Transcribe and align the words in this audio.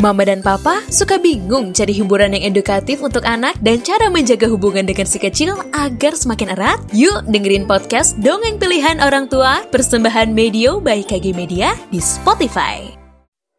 Mama 0.00 0.26
dan 0.26 0.42
Papa 0.42 0.82
suka 0.90 1.22
bingung 1.22 1.70
cari 1.70 1.94
hiburan 1.94 2.34
yang 2.34 2.50
edukatif 2.50 2.98
untuk 2.98 3.22
anak 3.22 3.54
dan 3.62 3.78
cara 3.78 4.10
menjaga 4.10 4.50
hubungan 4.50 4.82
dengan 4.82 5.06
si 5.06 5.22
kecil 5.22 5.54
agar 5.70 6.18
semakin 6.18 6.58
erat? 6.58 6.82
Yuk 6.90 7.30
dengerin 7.30 7.70
podcast 7.70 8.18
Dongeng 8.18 8.58
Pilihan 8.58 8.98
Orang 8.98 9.30
Tua 9.30 9.62
Persembahan 9.70 10.34
Medio 10.34 10.82
by 10.82 11.06
KG 11.06 11.30
Media 11.30 11.78
di 11.94 12.02
Spotify. 12.02 13.03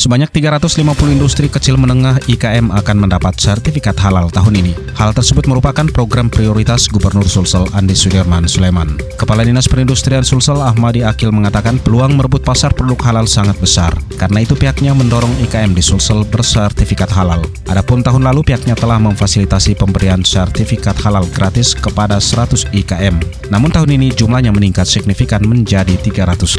Sebanyak 0.00 0.32
350 0.32 0.80
industri 1.12 1.52
kecil 1.52 1.76
menengah 1.76 2.16
IKM 2.24 2.72
akan 2.72 2.96
mendapat 3.04 3.36
sertifikat 3.36 4.00
halal 4.00 4.32
tahun 4.32 4.64
ini. 4.64 4.72
Hal 4.96 5.12
tersebut 5.12 5.44
merupakan 5.44 5.84
program 5.92 6.32
prioritas 6.32 6.88
Gubernur 6.88 7.28
Sulsel 7.28 7.68
Andi 7.76 7.92
Sudirman 7.92 8.48
Sulaiman. 8.48 8.96
Kepala 9.20 9.44
Dinas 9.44 9.68
Perindustrian 9.68 10.24
Sulsel 10.24 10.56
Ahmadi 10.56 11.04
Akil 11.04 11.28
mengatakan 11.28 11.76
peluang 11.76 12.16
merebut 12.16 12.40
pasar 12.40 12.72
produk 12.72 12.96
halal 13.12 13.28
sangat 13.28 13.60
besar. 13.60 13.92
Karena 14.16 14.40
itu 14.40 14.56
pihaknya 14.56 14.96
mendorong 14.96 15.36
IKM 15.44 15.76
di 15.76 15.84
Sulsel 15.84 16.24
bersertifikat 16.24 17.12
halal. 17.12 17.44
Adapun 17.68 18.00
tahun 18.00 18.24
lalu 18.24 18.40
pihaknya 18.40 18.80
telah 18.80 18.96
memfasilitasi 18.96 19.76
pemberian 19.76 20.24
sertifikat 20.24 20.96
halal 21.04 21.28
gratis 21.28 21.76
kepada 21.76 22.16
100 22.16 22.72
IKM. 22.72 23.20
Namun 23.52 23.68
tahun 23.68 24.00
ini 24.00 24.16
jumlahnya 24.16 24.48
meningkat 24.48 24.88
signifikan 24.88 25.44
menjadi 25.44 25.92
350 26.00 26.56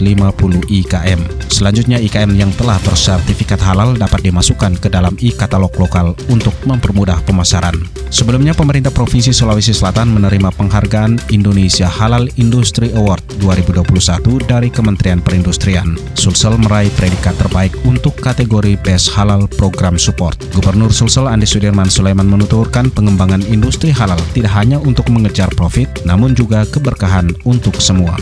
IKM. 0.70 1.50
Selanjutnya 1.50 1.98
IKM 1.98 2.38
yang 2.38 2.53
telah 2.53 2.78
bersertifikat 2.86 3.30
sertifikat 3.31 3.63
halal 3.63 3.95
dapat 3.95 4.28
dimasukkan 4.28 4.75
ke 4.83 4.92
dalam 4.92 5.16
e-katalog 5.23 5.72
lokal 5.80 6.11
untuk 6.28 6.52
mempermudah 6.67 7.23
pemasaran. 7.23 7.72
Sebelumnya, 8.11 8.52
pemerintah 8.52 8.92
Provinsi 8.92 9.31
Sulawesi 9.31 9.72
Selatan 9.72 10.11
menerima 10.11 10.52
penghargaan 10.52 11.31
Indonesia 11.31 11.88
Halal 11.88 12.28
Industry 12.36 12.91
Award 12.91 13.23
2021 13.39 14.52
dari 14.52 14.67
Kementerian 14.67 15.23
Perindustrian. 15.23 15.95
Sulsel 16.11 16.59
meraih 16.59 16.91
predikat 16.91 17.31
terbaik 17.39 17.72
untuk 17.88 18.19
kategori 18.19 18.75
Best 18.83 19.16
Halal 19.16 19.47
Program 19.47 19.95
Support. 19.95 20.52
Gubernur 20.52 20.91
Sulsel 20.91 21.31
Andi 21.31 21.47
Sudirman 21.47 21.88
Sulaiman 21.88 22.28
menuturkan 22.28 22.91
pengembangan 22.91 23.47
industri 23.47 23.95
halal 23.95 24.19
tidak 24.36 24.52
hanya 24.59 24.75
untuk 24.84 25.08
mengejar 25.08 25.47
profit, 25.56 25.88
namun 26.03 26.36
juga 26.36 26.67
keberkahan 26.67 27.31
untuk 27.47 27.80
semua. 27.80 28.19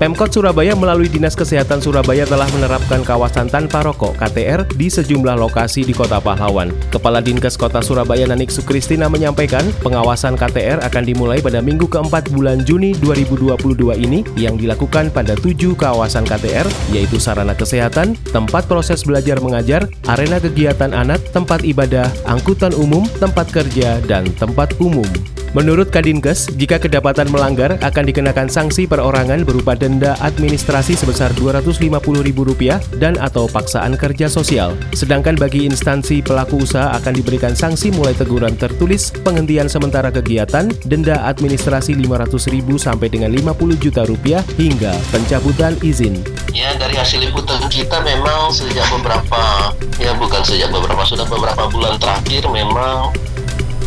Pemkot 0.00 0.32
Surabaya 0.32 0.72
melalui 0.72 1.12
Dinas 1.12 1.36
Kesehatan 1.36 1.84
Surabaya 1.84 2.24
telah 2.24 2.48
menerapkan 2.56 3.04
kawasan 3.04 3.52
tanpa 3.52 3.84
rokok 3.84 4.16
KTR 4.16 4.64
di 4.72 4.88
sejumlah 4.88 5.36
lokasi 5.36 5.84
di 5.84 5.92
Kota 5.92 6.16
Pahlawan. 6.16 6.72
Kepala 6.88 7.20
Dinkes 7.20 7.60
Kota 7.60 7.84
Surabaya 7.84 8.24
Nanik 8.24 8.48
Sukristina 8.48 9.12
menyampaikan 9.12 9.60
pengawasan 9.84 10.40
KTR 10.40 10.80
akan 10.88 11.04
dimulai 11.04 11.44
pada 11.44 11.60
minggu 11.60 11.84
keempat 11.84 12.32
bulan 12.32 12.64
Juni 12.64 12.96
2022 12.96 13.76
ini 14.00 14.24
yang 14.40 14.56
dilakukan 14.56 15.12
pada 15.12 15.36
tujuh 15.36 15.76
kawasan 15.76 16.24
KTR 16.24 16.64
yaitu 16.96 17.20
sarana 17.20 17.52
kesehatan, 17.52 18.16
tempat 18.32 18.64
proses 18.72 19.04
belajar 19.04 19.36
mengajar, 19.44 19.84
arena 20.08 20.40
kegiatan 20.40 20.96
anak, 20.96 21.20
tempat 21.36 21.60
ibadah, 21.60 22.08
angkutan 22.24 22.72
umum, 22.72 23.04
tempat 23.20 23.52
kerja, 23.52 24.00
dan 24.08 24.24
tempat 24.40 24.72
umum. 24.80 25.04
Menurut 25.50 25.90
Kadinkes, 25.90 26.46
jika 26.54 26.78
kedapatan 26.78 27.26
melanggar 27.26 27.74
akan 27.82 28.04
dikenakan 28.06 28.46
sanksi 28.46 28.86
perorangan 28.86 29.42
berupa 29.42 29.74
denda 29.74 30.14
administrasi 30.22 30.94
sebesar 30.94 31.34
Rp250.000 31.34 32.78
dan 33.02 33.18
atau 33.18 33.50
paksaan 33.50 33.98
kerja 33.98 34.30
sosial. 34.30 34.78
Sedangkan 34.94 35.34
bagi 35.34 35.66
instansi 35.66 36.22
pelaku 36.22 36.62
usaha 36.62 36.94
akan 36.94 37.18
diberikan 37.18 37.58
sanksi 37.58 37.90
mulai 37.90 38.14
teguran 38.14 38.54
tertulis, 38.54 39.10
penghentian 39.26 39.66
sementara 39.66 40.14
kegiatan, 40.14 40.70
denda 40.86 41.18
administrasi 41.26 41.98
Rp500.000 41.98 42.70
sampai 42.78 43.10
dengan 43.10 43.34
Rp50 43.34 43.70
juta 43.82 44.06
rupiah 44.06 44.46
hingga 44.54 44.94
pencabutan 45.10 45.74
izin. 45.82 46.22
Ya, 46.54 46.78
dari 46.78 46.94
hasil 46.94 47.26
liputan 47.26 47.58
kita 47.66 47.98
memang 48.06 48.54
sejak 48.54 48.86
beberapa 48.94 49.74
ya 49.98 50.14
bukan 50.14 50.46
sejak 50.46 50.70
beberapa 50.70 51.02
sudah 51.02 51.26
beberapa 51.26 51.66
bulan 51.74 51.98
terakhir 51.98 52.46
memang 52.54 53.10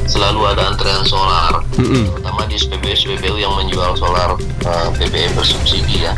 selalu 0.08 0.42
ada 0.56 0.74
antrean 0.74 1.04
solar, 1.08 1.64
mm-hmm. 1.80 2.04
terutama 2.12 2.42
di 2.48 2.56
SPBU 2.60 2.94
SPBU 2.94 3.36
yang 3.42 3.54
menjual 3.58 3.98
solar 3.98 4.36
uh, 4.38 4.70
eh, 4.70 4.88
BBM 5.00 5.34
bersubsidi 5.36 6.08
ya. 6.08 6.14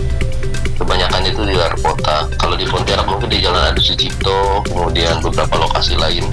Kebanyakan 0.76 1.24
itu 1.32 1.42
di 1.48 1.56
luar 1.56 1.72
kota. 1.80 2.28
Kalau 2.36 2.60
di 2.60 2.68
Pontianak 2.68 3.08
mungkin 3.08 3.32
di 3.32 3.40
Jalan 3.40 3.72
Adi 3.72 3.82
Sucipto, 3.82 4.60
kemudian 4.68 5.24
beberapa 5.24 5.56
lokasi 5.56 5.96
lain 5.96 6.28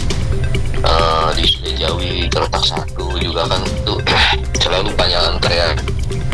uh, 0.82 1.30
di 1.32 1.46
Jawi, 1.78 2.26
Terletak 2.26 2.64
Satu 2.66 3.16
juga 3.22 3.46
kan 3.46 3.62
itu 3.62 3.94
selalu 4.62 4.90
banyak 4.98 5.20
antrean. 5.30 5.78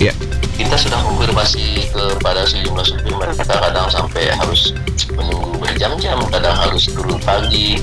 Yeah. 0.01 0.17
Kita 0.59 0.75
sudah 0.75 0.99
konfirmasi 1.05 1.95
kepada 1.95 2.43
sejumlah 2.43 2.83
supir 2.83 3.15
mereka 3.15 3.47
kadang 3.47 3.87
sampai 3.93 4.33
harus 4.35 4.75
menunggu 5.15 5.55
berjam-jam, 5.61 6.19
kadang 6.35 6.57
harus 6.59 6.91
turun 6.91 7.19
pagi, 7.23 7.79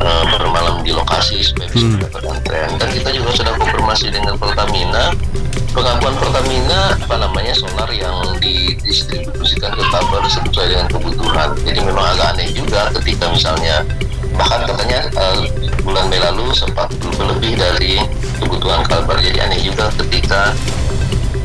uh, 0.00 0.24
bermalam 0.34 0.82
di 0.82 0.90
lokasi 0.90 1.42
supaya 1.44 1.68
bisa 1.70 1.84
hmm. 1.86 1.92
mendapat 1.98 2.22
antrean. 2.30 2.70
Dan 2.80 2.88
kita 2.94 3.10
juga 3.14 3.30
sudah 3.36 3.52
konfirmasi 3.58 4.06
dengan 4.10 4.34
Pertamina. 4.38 5.14
Pengakuan 5.74 6.14
Pertamina 6.18 6.80
apa 6.94 7.16
namanya 7.18 7.54
solar 7.54 7.90
yang 7.90 8.14
didistribusikan 8.38 9.74
ke 9.74 9.84
Kalbar 9.90 10.22
sesuai 10.30 10.66
dengan 10.70 10.86
kebutuhan. 10.86 11.50
Jadi 11.66 11.80
memang 11.82 12.06
agak 12.14 12.38
aneh 12.38 12.48
juga 12.54 12.90
ketika 13.00 13.26
misalnya 13.30 13.82
bahkan 14.34 14.66
katanya 14.66 15.06
uh, 15.14 15.46
bulan 15.86 16.10
Mei 16.10 16.18
lalu 16.18 16.50
sempat 16.54 16.90
lebih 17.18 17.54
dari 17.54 18.02
kebutuhan 18.42 18.82
Kalbar 18.86 19.18
jadi 19.22 19.46
aneh 19.46 19.62
juga 19.62 19.90
ketika 20.02 20.54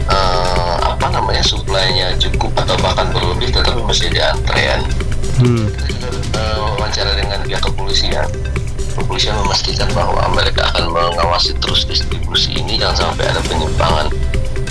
uh, 0.09 0.77
apa 0.93 1.05
namanya 1.13 1.41
suplainya 1.45 2.17
cukup 2.17 2.53
atau 2.57 2.75
bahkan 2.81 3.09
berlebih 3.13 3.53
tetapi 3.53 3.81
masih 3.85 4.09
ada 4.13 4.37
antrean. 4.37 4.81
Hmm. 5.39 5.66
Pihak 7.49 7.65
kepolisian. 7.65 8.29
Kepolisian 8.93 9.33
memastikan 9.41 9.89
bahwa 9.97 10.21
mereka 10.37 10.69
akan 10.69 10.93
mengawasi 10.93 11.57
terus 11.57 11.89
distribusi 11.89 12.53
ini 12.53 12.77
jangan 12.77 13.09
sampai 13.09 13.25
ada 13.25 13.41
penyimpangan. 13.49 14.05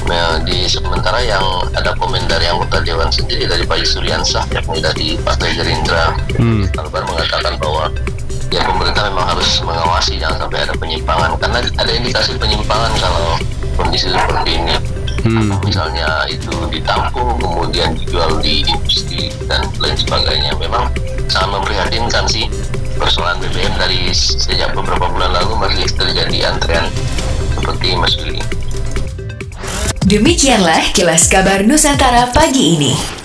Nah, 0.06 0.40
di 0.46 0.64
sementara 0.70 1.20
yang 1.20 1.42
ada 1.74 1.92
komen 1.98 2.22
dari 2.30 2.46
anggota 2.46 2.80
Dewan 2.80 3.10
sendiri 3.10 3.50
dari 3.50 3.66
Pak 3.66 3.82
Suryansah 3.82 4.46
yakni 4.54 4.78
dari 4.78 5.18
Partai 5.20 5.58
Gerindra. 5.58 6.14
Hmm. 6.38 6.64
Albar 6.78 7.02
mengatakan 7.04 7.58
bahwa 7.58 7.90
ya 8.48 8.62
pemerintah 8.64 9.10
memang 9.10 9.26
harus 9.36 9.58
mengawasi 9.60 10.16
jangan 10.22 10.46
sampai 10.46 10.64
ada 10.64 10.74
penyimpangan. 10.78 11.30
Karena 11.42 11.58
ada 11.76 11.92
indikasi 11.92 12.38
penyimpangan 12.38 12.92
kalau 13.02 13.34
kondisi 13.74 14.08
seperti 14.08 14.50
ini. 14.54 14.76
Hmm. 15.18 15.50
misalnya 15.66 16.24
itu 16.30 16.54
ditampung 16.70 17.36
kemudian 17.42 17.90
dijual 17.98 18.38
di 18.38 18.62
industri 18.64 19.28
dan 19.50 19.66
lain 19.82 19.98
sebagainya. 19.98 20.54
Memang 20.56 20.88
sangat 21.28 21.60
memprihatinkan 21.60 22.24
sih 22.26 22.48
persoalan 22.96 23.38
BBM 23.44 23.74
dari 23.78 24.10
sejak 24.12 24.74
beberapa 24.74 25.06
bulan 25.12 25.30
lalu 25.36 25.54
masih 25.60 25.86
terjadi 25.94 26.50
antrean 26.50 26.88
seperti 27.54 27.94
Mas 27.94 28.16
Willy. 28.18 28.42
Demikianlah 30.08 30.88
kilas 30.96 31.28
kabar 31.28 31.62
Nusantara 31.68 32.32
pagi 32.32 32.80
ini. 32.80 33.17